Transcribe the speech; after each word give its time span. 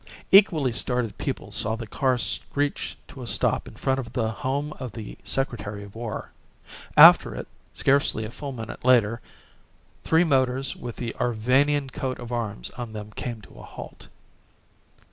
Equally 0.31 0.71
startled 0.71 1.15
people 1.19 1.51
saw 1.51 1.75
the 1.75 1.85
car 1.85 2.17
screech 2.17 2.97
to 3.07 3.21
a 3.21 3.27
stop 3.27 3.67
in 3.67 3.75
front 3.75 3.99
of 3.99 4.13
the 4.13 4.31
home 4.31 4.73
of 4.79 4.93
the 4.93 5.15
Secretary 5.23 5.83
of 5.83 5.93
War. 5.93 6.31
After 6.97 7.35
it, 7.35 7.47
scarcely 7.75 8.25
a 8.25 8.31
full 8.31 8.51
minute 8.51 8.83
later, 8.83 9.21
three 10.03 10.23
motors 10.23 10.75
with 10.75 10.95
the 10.95 11.15
Arvanian 11.19 11.91
coat 11.91 12.17
of 12.17 12.31
arms 12.31 12.71
on 12.71 12.93
them 12.93 13.11
came 13.11 13.41
to 13.41 13.59
a 13.59 13.61
halt. 13.61 14.07